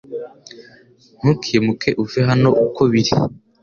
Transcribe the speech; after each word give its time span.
Ntukimuke 1.19 1.89
uve 2.03 2.19
hano 2.29 2.49
uko 2.65 2.81
biri 2.91 3.13